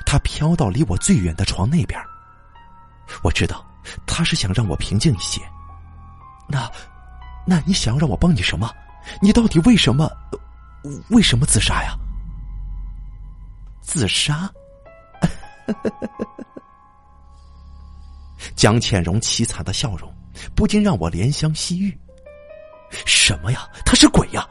[0.07, 2.03] 她飘到离我最远的床那边。
[3.21, 3.63] 我知道，
[4.07, 5.39] 她是想让我平静一些。
[6.47, 6.67] 那，
[7.45, 8.73] 那你想要让我帮你什么？
[9.21, 10.09] 你到底为什么，
[11.11, 11.95] 为什么自杀呀？
[13.81, 14.49] 自杀？
[18.55, 20.13] 江倩蓉凄惨的笑容，
[20.55, 21.97] 不禁让我怜香惜玉。
[23.05, 23.67] 什么呀？
[23.85, 24.47] 他是鬼呀！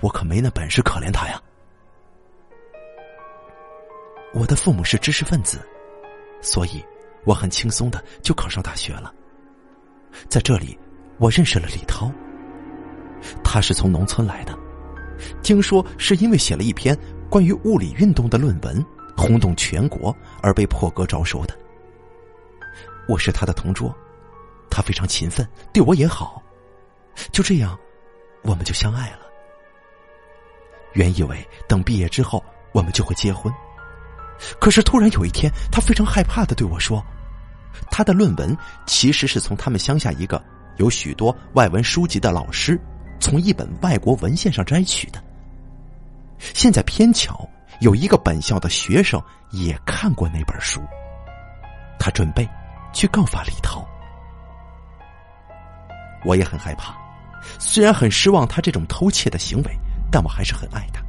[0.00, 1.40] 我可没那本事可怜他呀。
[4.32, 5.60] 我的父母是知识分子，
[6.40, 6.84] 所以
[7.24, 9.12] 我很轻松的就考上大学了。
[10.28, 10.78] 在这里，
[11.18, 12.10] 我认识了李涛。
[13.42, 14.56] 他是从农村来的，
[15.42, 16.96] 听说是因为写了一篇
[17.30, 18.84] 关于物理运动的论文，
[19.16, 21.56] 轰动全国而被破格招收的。
[23.06, 23.94] 我是他的同桌，
[24.70, 26.42] 他非常勤奋，对我也好，
[27.32, 27.78] 就这样，
[28.42, 29.20] 我们就相爱了。
[30.94, 33.52] 原以为等毕业之后我们就会结婚，
[34.60, 37.04] 可是突然有一天，他非常害怕的对我说
[37.90, 40.42] ：“他的论文其实是从他们乡下一个
[40.76, 42.80] 有许多外文书籍的老师
[43.20, 45.22] 从一本外国文献上摘取的。
[46.38, 47.48] 现在偏巧
[47.80, 50.80] 有一个本校的学生也看过那本书，
[51.98, 52.48] 他准备。”
[52.94, 53.86] 去告发李涛，
[56.24, 56.96] 我也很害怕。
[57.58, 59.78] 虽然很失望他这种偷窃的行为，
[60.10, 61.04] 但我还是很爱他。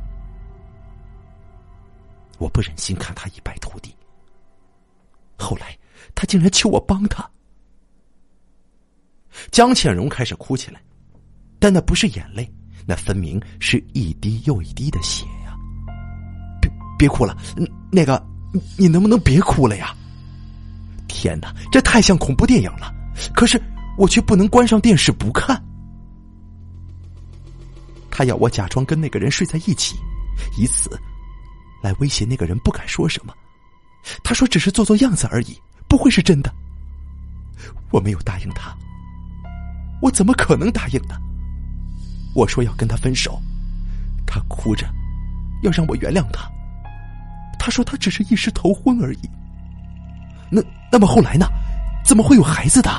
[2.40, 3.96] 我不忍心看他一败涂地。
[5.38, 5.78] 后来，
[6.14, 7.26] 他竟然求我帮他。
[9.52, 10.82] 江倩蓉开始哭起来，
[11.60, 12.52] 但那不是眼泪，
[12.86, 15.56] 那分明是一滴又一滴的血呀！
[16.62, 17.38] 别别哭了，
[17.92, 18.22] 那个，
[18.78, 19.96] 你能不能别哭了呀？
[21.26, 22.94] 天哪，这太像恐怖电影了！
[23.34, 23.60] 可是
[23.98, 25.60] 我却不能关上电视不看。
[28.12, 29.96] 他要我假装跟那个人睡在一起，
[30.56, 30.88] 以此
[31.82, 33.34] 来威胁那个人不敢说什么。
[34.24, 35.60] 他说只是做做样子而已，
[35.90, 36.54] 不会是真的。
[37.90, 38.78] 我没有答应他，
[40.04, 41.18] 我怎么可能答应呢？
[42.36, 43.42] 我说要跟他分手，
[44.28, 44.88] 他哭着
[45.64, 46.48] 要让我原谅他。
[47.58, 49.30] 他说他只是一时头昏而已。
[50.50, 51.48] 那那么后来呢？
[52.04, 52.90] 怎么会有孩子的？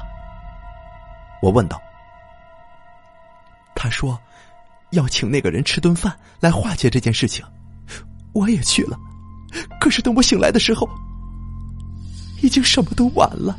[1.41, 1.81] 我问道。
[3.75, 4.19] 他说
[4.91, 7.45] 要请那个人吃顿饭来化解这件事情，
[8.33, 8.99] 我也去了。
[9.81, 10.89] 可是等我醒来的时候，
[12.43, 13.57] 已经什么都晚了，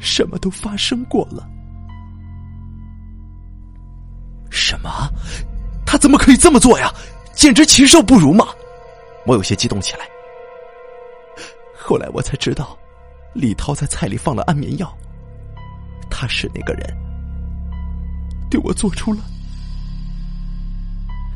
[0.00, 1.48] 什么都发生过了。
[4.50, 4.90] 什么？
[5.86, 6.92] 他怎么可以这么做呀？
[7.34, 8.46] 简直禽兽不如嘛！
[9.26, 10.06] 我有些激动起来。
[11.84, 12.78] 后来我才知道，
[13.34, 14.96] 李涛在菜里放了安眠药。
[16.08, 16.96] 他是那个人，
[18.48, 19.20] 对我做出了。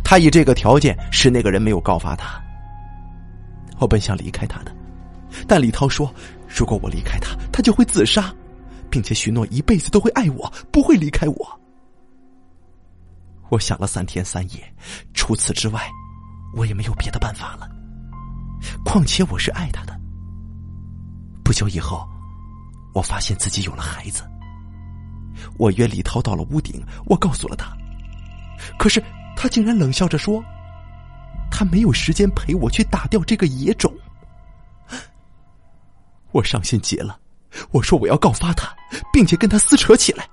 [0.04, 2.40] 他以这个条件使那个人没有告发他。
[3.80, 4.72] 我本想离开他的，
[5.48, 6.14] 但李涛说，
[6.46, 8.32] 如果我离开他，他就会自杀，
[8.88, 11.60] 并且许诺一辈子都会爱我，不会离开我。
[13.48, 14.74] 我想了三天三夜，
[15.12, 15.90] 除此之外，
[16.54, 17.68] 我也没有别的办法了。
[18.84, 19.95] 况且我是爱他的。
[21.46, 22.04] 不久以后，
[22.92, 24.28] 我发现自己有了孩子。
[25.56, 27.72] 我约李涛到了屋顶，我告诉了他，
[28.76, 29.00] 可是
[29.36, 30.42] 他竟然冷笑着说
[31.48, 33.94] ：“他没有时间陪我去打掉这个野种。”
[36.34, 37.16] 我伤心极了，
[37.70, 38.74] 我说我要告发他，
[39.12, 40.28] 并且跟他撕扯起来。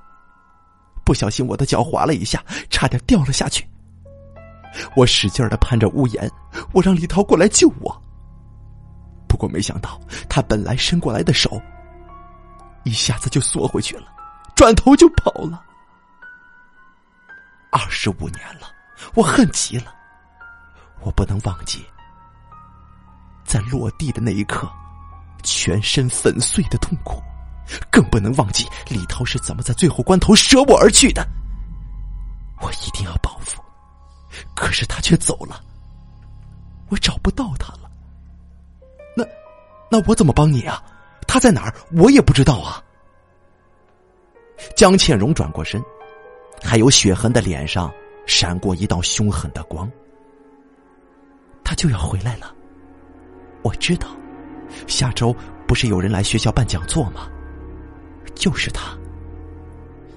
[1.05, 3.63] 不小心我的脚滑了一下，差点掉了下去。
[4.95, 6.27] 我使劲的攀着屋檐，
[6.73, 8.02] 我让李涛过来救我。
[9.33, 11.59] 不过没想到，他本来伸过来的手，
[12.83, 14.03] 一下子就缩回去了。
[14.55, 15.59] 转头就跑了。
[17.71, 18.71] 二十五年了，
[19.15, 19.91] 我恨极了。
[20.99, 21.83] 我不能忘记，
[23.43, 24.71] 在落地的那一刻，
[25.41, 27.19] 全身粉碎的痛苦，
[27.89, 31.27] 更不能忘记李涛是怎么在最后关头舍我而去的。
[32.61, 33.59] 我一定要报复，
[34.55, 35.59] 可是他却走了，
[36.89, 37.82] 我找不到他了。
[39.93, 40.83] 那，我怎么帮你啊？
[41.27, 41.73] 他在哪儿？
[41.95, 42.83] 我也不知道啊。
[44.75, 45.79] 江倩荣转过身，
[46.63, 47.93] 还有血痕的脸上
[48.25, 49.87] 闪过一道凶狠的光。
[51.63, 52.51] 他就要回来了，
[53.61, 54.07] 我知道，
[54.87, 55.31] 下周
[55.67, 57.29] 不是有人来学校办讲座吗？
[58.33, 58.97] 就是他。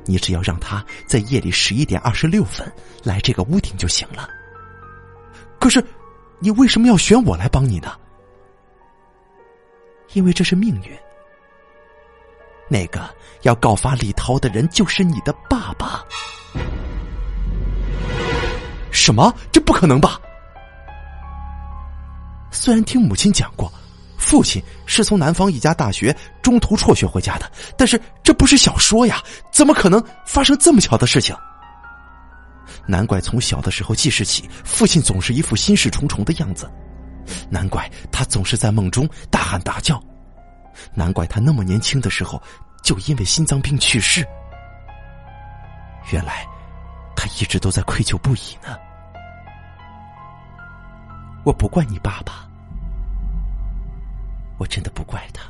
[0.07, 2.67] 你只要让他在夜里十一点二十六分
[3.05, 4.27] 来这个屋顶就行了。
[5.61, 5.85] 可是，
[6.39, 7.93] 你为什么要选我来帮你呢？
[10.13, 10.97] 因为这是命运。
[12.69, 13.09] 那个
[13.43, 16.05] 要告发李涛的人就是你的爸爸？
[18.91, 19.33] 什么？
[19.53, 20.21] 这不可能吧？
[22.51, 23.73] 虽然听母亲讲过，
[24.17, 31.37] 父亲是从南方一家大学中途辍学回家的，但是这不是小说呀，怎么可能发生这么巧的事情？
[32.87, 36.69] 难怪从小的时候记事起，父亲总是一副心事重重的样子，
[37.51, 40.03] 难怪他总是在梦中大喊大叫。
[40.95, 42.43] 难怪他那么年轻的时候
[42.83, 44.27] 就因为心脏病去世。
[46.13, 46.47] 原来
[47.17, 48.77] 他一直都在愧疚不已呢。
[51.45, 52.49] 我不怪你爸爸，
[54.59, 55.43] 我真的不怪他。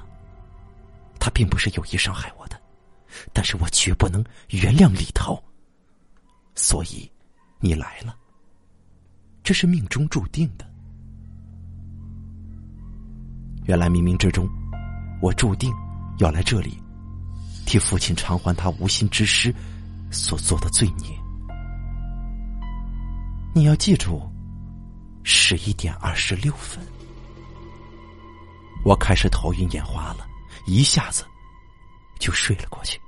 [1.19, 2.61] 他并不是有意伤害我的，
[3.33, 5.43] 但是我绝不能原谅李涛。
[6.55, 7.11] 所以
[7.59, 8.17] 你来了，
[9.43, 10.65] 这是命中注定的。
[13.67, 14.49] 原来冥冥之中。
[15.23, 15.73] 我注定
[16.19, 16.79] 要来这里，
[17.65, 19.55] 替父亲偿还他无心之失
[20.11, 21.19] 所做的罪孽。
[23.55, 24.21] 你要记住，
[25.23, 26.79] 十一点二十六分。
[28.85, 30.27] 我开始头晕眼花了，
[30.67, 31.25] 一下子
[32.21, 33.01] 就睡了过去。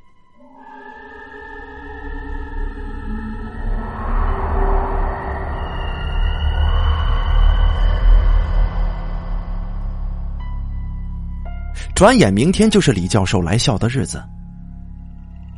[11.99, 14.23] 转眼明天就是李教授来校的日子。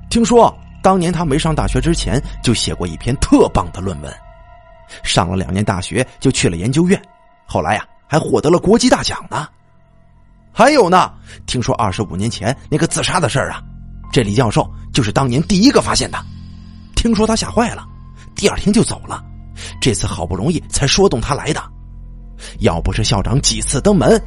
[0.08, 0.50] 听说
[0.82, 4.10] 当年他没上大学之前就写过一篇特棒的论文，
[5.02, 6.98] 上了两年大学就去了研究院，
[7.44, 9.46] 后来呀还获得了国际大奖呢。
[10.50, 11.12] 还有呢，
[11.44, 13.62] 听说二十五年前那个自杀的事儿啊，
[14.10, 16.18] 这李教授就是当年第一个发现的。
[16.96, 17.86] 听说他吓坏了，
[18.34, 19.22] 第二天就走了。
[19.78, 21.62] 这次好不容易才说动他来的，
[22.60, 24.18] 要不是校长几次登门，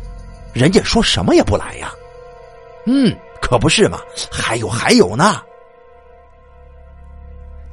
[0.54, 1.92] 人家说什么也不来呀。
[2.86, 4.00] 嗯，可不是嘛！
[4.32, 5.42] 还有还有呢。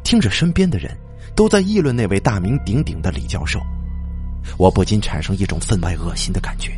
[0.05, 0.97] 听着身边的人
[1.37, 3.61] 都在议论那位大名鼎鼎的李教授，
[4.59, 6.73] 我不禁产生一种分外恶心的感觉。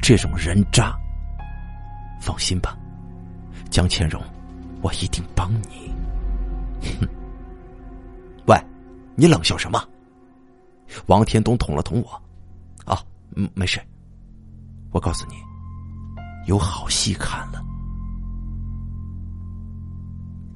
[0.00, 0.94] 这种人渣，
[2.20, 2.76] 放心吧，
[3.70, 4.20] 江千荣，
[4.82, 5.92] 我一定帮你。
[7.00, 7.08] 哼！
[8.46, 8.56] 喂，
[9.14, 9.82] 你冷笑什么？
[11.06, 12.10] 王天东捅了捅我。
[12.84, 13.02] 啊，
[13.36, 13.80] 嗯，没事。
[14.90, 15.36] 我告诉你。
[16.46, 17.62] 有好戏看了。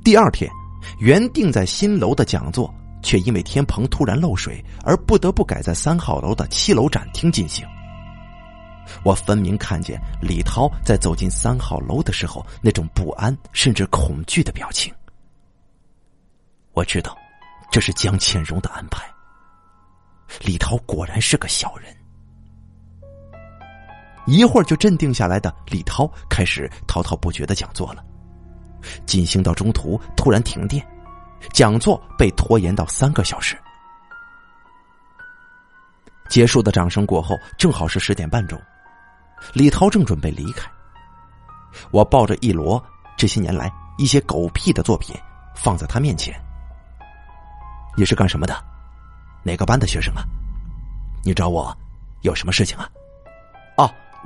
[0.05, 0.51] 第二天，
[0.99, 2.72] 原定在新楼的讲座，
[3.03, 7.67] 却因为天棚突然漏水而不得不改在三号楼的七楼展厅进行。
[9.02, 14.94] 我分明看见李涛在走进三号楼的时候那种不安甚至恐惧的表情。
[16.73, 17.17] 我知道，
[17.73, 19.04] 这是江倩荣的安排。
[20.44, 21.96] 李涛果然是个小人。
[24.27, 28.04] 一会儿就镇定下来的李涛开始滔滔不绝的讲座了，
[29.06, 30.85] 进行到中途突然停电，
[31.52, 33.56] 讲座被拖延到三个小时。
[36.29, 38.60] 结束的掌声过后，正好是十点半钟，
[39.52, 40.68] 李涛正准备离开，
[41.92, 42.83] 我抱着一摞
[43.16, 45.14] 这些年来一些狗屁的作品
[45.54, 46.35] 放在他面前。
[47.96, 48.54] 你是干什么的？
[49.44, 50.24] 哪个班的学生啊？
[51.22, 51.72] 你找我
[52.22, 52.90] 有什么事情啊？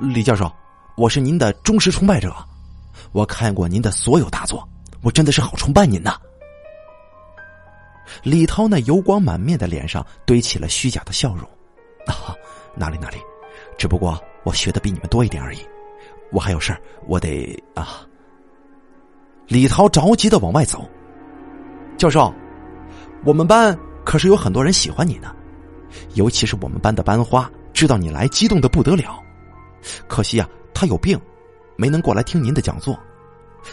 [0.01, 0.51] 李教授，
[0.97, 2.33] 我是您的忠实崇拜者，
[3.11, 4.67] 我看过您的所有大作，
[5.03, 6.17] 我真的是好崇拜您呐。
[8.23, 11.47] 李涛那油光满面的脸上堆起了虚假的笑容。
[12.07, 12.33] 啊，
[12.75, 13.17] 哪里哪里，
[13.77, 15.59] 只不过我学的比你们多一点而已。
[16.31, 18.01] 我还有事儿，我得啊。
[19.45, 20.83] 李涛着急的往外走。
[21.95, 22.33] 教授，
[23.23, 25.31] 我们班可是有很多人喜欢你呢，
[26.15, 29.21] 尤其是我们班的班花，知道你来，激动的不得了。
[30.07, 31.19] 可惜呀，他有病，
[31.75, 32.97] 没能过来听您的讲座。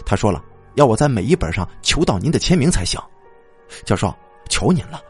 [0.05, 0.43] 他说了，
[0.75, 3.01] 要我在每一本上求到您的签名才行。
[3.85, 4.15] 教授，
[4.49, 5.01] 求您了，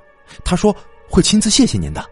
[0.44, 0.74] 他说
[1.08, 2.04] 会亲自谢谢您的。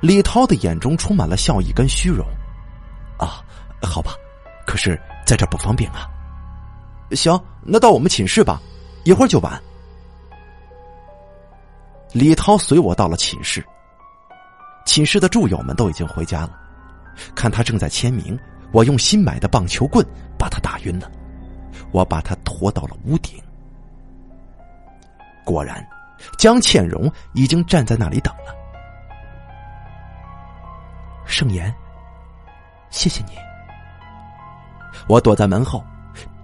[0.00, 2.26] 李涛的眼中充满了笑意跟虚荣。
[3.18, 3.42] 啊，
[3.82, 4.14] 好吧，
[4.66, 6.06] 可是在这不方便啊。
[7.12, 8.60] 行，那到我们寝室吧，
[9.04, 9.62] 一会儿就完。
[12.12, 13.64] 李涛随我到了寝室，
[14.84, 16.58] 寝室的住友们都已经回家了。
[17.34, 18.38] 看他正在签名，
[18.72, 20.04] 我用新买的棒球棍
[20.38, 21.10] 把他打晕了。
[21.92, 23.40] 我把他拖到了屋顶，
[25.44, 25.86] 果然，
[26.36, 28.54] 江倩蓉已经站在那里等了。
[31.24, 31.72] 盛言。
[32.90, 33.32] 谢谢你，
[35.08, 35.84] 我躲在门后，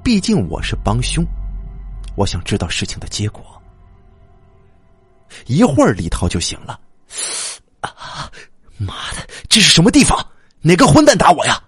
[0.02, 1.24] 毕竟我是帮凶，
[2.16, 3.44] 我想知道事情的结果。
[5.46, 6.80] 一会儿李涛就醒了，
[8.80, 10.18] 妈的，这是什么地方？
[10.62, 11.62] 哪个混蛋打我呀？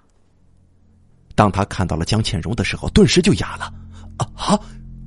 [1.34, 3.72] 当他看到了江倩蓉的时候，顿时就哑了。
[4.36, 4.58] 啊，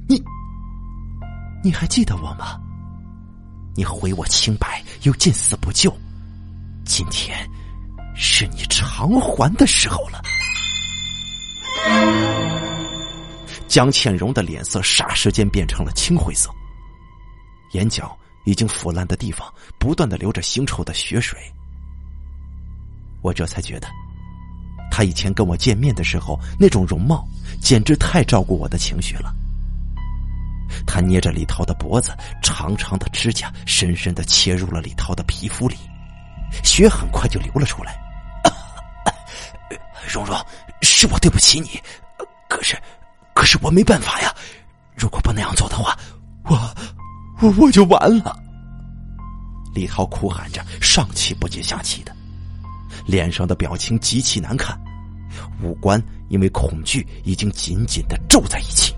[0.07, 0.21] 你，
[1.63, 2.59] 你还记得我吗？
[3.75, 5.95] 你毁我清白，又见死不救，
[6.85, 7.37] 今天。
[8.17, 10.21] 是你偿还的时候了。
[13.67, 16.49] 江倩蓉的脸色霎时间变成了青灰色，
[17.73, 21.37] 眼角已经腐烂的地方不断的流着腥臭的血水。
[23.25, 23.87] 我这才觉得，
[24.91, 27.27] 他以前跟我见面的时候那种容貌，
[27.59, 29.33] 简直太照顾我的情绪了。
[30.85, 35.75] 他捏着李涛的脖子，长长的指甲深深的切入了李涛的皮肤里，
[36.63, 37.99] 血很快就流了出来。
[40.07, 40.37] 蓉蓉，
[40.83, 41.81] 是我对不起你，
[42.47, 42.77] 可是，
[43.33, 44.31] 可是我没办法呀。
[44.95, 45.97] 如果不那样做的话，
[46.43, 46.55] 我，
[47.41, 48.37] 我我就完了。
[49.73, 52.15] 李涛哭喊着，上气不接下气的，
[53.05, 54.79] 脸上的表情极其难看，
[55.61, 58.93] 五官因为恐惧已经紧紧的皱在一起。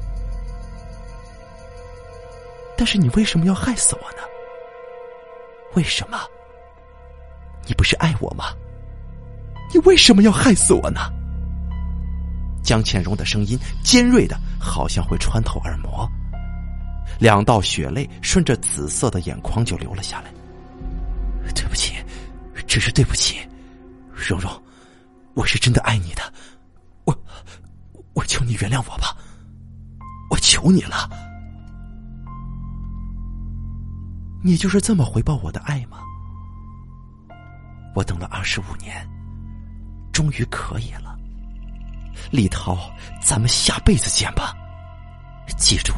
[2.78, 4.20] 但是你为什么要害死我呢？
[5.74, 6.20] 为什么？
[7.66, 8.46] 你不是爱我吗？
[9.74, 11.12] 你为什么要害死我呢？
[12.64, 16.10] 江倩蓉的声音尖锐的，好像会穿透耳膜，
[17.20, 20.32] 两道血泪顺着紫色的眼眶就流了下来。
[21.56, 21.96] 对不起，
[22.68, 23.40] 只是对不起，
[24.18, 24.52] 蓉蓉，
[25.36, 26.34] 我是真的爱你的，
[27.06, 27.18] 我，
[28.14, 29.16] 我求你原谅我吧，
[30.30, 31.10] 我求你了。
[34.44, 36.00] 你就是这么回报我的爱吗？
[37.96, 39.08] 我等了二十五年。
[40.12, 41.16] 终于可以了，
[42.32, 42.76] 李涛，
[43.22, 44.52] 咱们下辈子见吧。
[45.58, 45.94] 记住，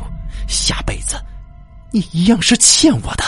[0.46, 1.16] 下辈子
[1.90, 3.24] 你一样是欠我的。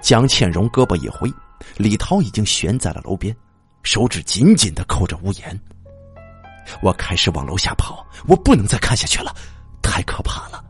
[0.00, 1.32] 江倩蓉胳膊一挥，
[1.76, 3.34] 李涛已经悬在了楼边，
[3.82, 5.60] 手指紧紧的扣着屋檐。
[6.82, 9.34] 我开始往楼下跑，我不能再看下去了，
[9.82, 10.64] 太可怕了。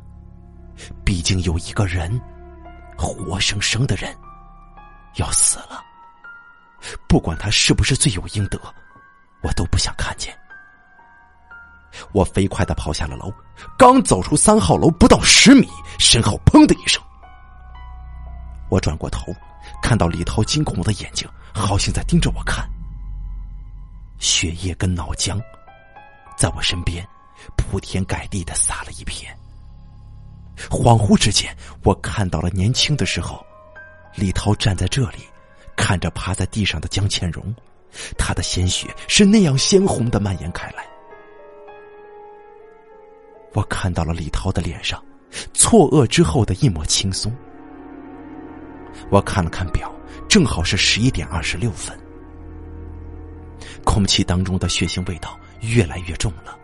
[1.05, 2.20] 毕竟有一个人，
[2.97, 4.14] 活生生的人，
[5.16, 5.83] 要死了。
[7.07, 8.59] 不管他是不是罪有应得，
[9.43, 10.35] 我都不想看见。
[12.12, 13.33] 我飞快的跑下了楼，
[13.76, 15.68] 刚走出三号楼不到十米，
[15.99, 17.03] 身后砰的一声，
[18.70, 19.34] 我转过头，
[19.82, 22.66] 看到李涛惊恐的眼睛，好像在盯着我看。
[24.18, 25.38] 血液跟脑浆，
[26.38, 27.06] 在我身边
[27.56, 29.36] 铺天盖地的撒了一片。
[30.70, 31.54] 恍惚之间，
[31.84, 33.44] 我看到了年轻的时候，
[34.14, 35.18] 李涛站在这里。
[35.76, 37.54] 看着趴在地上的江倩蓉，
[38.18, 40.84] 她的鲜血是那样鲜红的蔓延开来。
[43.54, 45.02] 我看到了李涛的脸上
[45.54, 47.34] 错愕之后的一抹轻松。
[49.11, 49.92] 我看了看表，
[50.28, 51.98] 正好是十一点二十六分。
[53.84, 56.56] 空气当中的血腥味道越来越重了。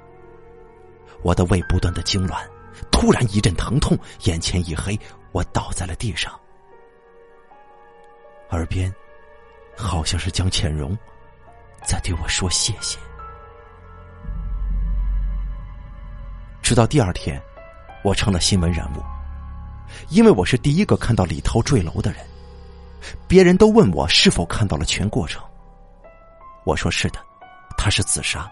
[1.23, 2.47] 我的胃不断的痉挛，
[2.91, 4.99] 突然一阵疼痛，眼前一黑，
[5.33, 6.33] 我倒在了地上，
[8.51, 8.93] 耳边。
[9.79, 10.97] 好像是江倩蓉
[11.85, 12.99] 在对我说谢谢。
[16.63, 17.39] 直到第二天，
[18.03, 19.03] 我成了新闻人物，
[20.09, 22.21] 因为我是第一个看到李涛坠楼的人。
[23.29, 25.43] 别人都问我是否看到了全过程，
[26.65, 27.21] 我说是的，
[27.77, 28.51] 他是自杀。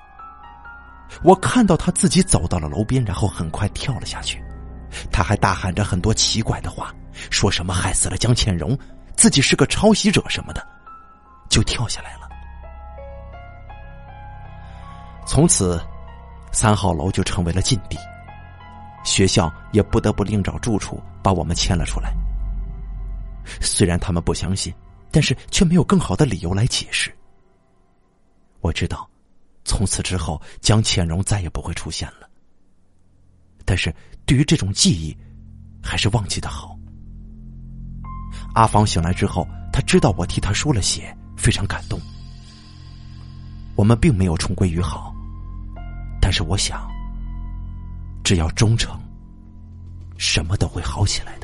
[1.22, 4.42] 我看到他自己走到了楼边，然后很快跳了下去。
[5.10, 6.94] 他还大喊着很多奇怪的话，
[7.30, 8.78] 说什么害死了江倩蓉，
[9.16, 10.66] 自己是个抄袭者什么的，
[11.48, 12.28] 就跳下来了。
[15.26, 15.80] 从此，
[16.52, 17.98] 三号楼就成为了禁地，
[19.04, 22.12] 学校也不得不另找住处把我们迁了出来。
[23.60, 24.72] 虽然他们不相信，
[25.10, 27.14] 但是却没有更好的理由来解释。
[28.60, 29.08] 我知道，
[29.64, 32.28] 从此之后江倩蓉再也不会出现了。
[33.64, 33.94] 但是
[34.26, 35.16] 对于这种记忆，
[35.82, 36.78] 还是忘记的好。
[38.54, 42.00] 阿芳醒来之后，他知道我替他输了血，非常感动。
[43.76, 45.14] 我们并没有重归于好，
[46.20, 46.88] 但是我想，
[48.22, 48.96] 只要忠诚，
[50.16, 51.43] 什么都会好起来的。